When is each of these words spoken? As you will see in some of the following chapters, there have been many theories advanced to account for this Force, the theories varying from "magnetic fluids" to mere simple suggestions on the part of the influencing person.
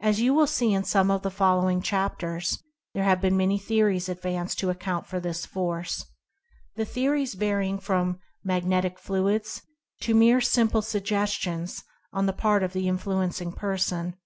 As 0.00 0.22
you 0.22 0.32
will 0.32 0.46
see 0.46 0.72
in 0.72 0.84
some 0.84 1.10
of 1.10 1.20
the 1.20 1.30
following 1.30 1.82
chapters, 1.82 2.62
there 2.94 3.04
have 3.04 3.20
been 3.20 3.36
many 3.36 3.58
theories 3.58 4.08
advanced 4.08 4.58
to 4.60 4.70
account 4.70 5.06
for 5.06 5.20
this 5.20 5.44
Force, 5.44 6.06
the 6.76 6.86
theories 6.86 7.34
varying 7.34 7.78
from 7.78 8.20
"magnetic 8.42 8.98
fluids" 8.98 9.60
to 10.00 10.14
mere 10.14 10.40
simple 10.40 10.80
suggestions 10.80 11.84
on 12.10 12.24
the 12.24 12.32
part 12.32 12.62
of 12.62 12.72
the 12.72 12.88
influencing 12.88 13.52
person. 13.52 14.16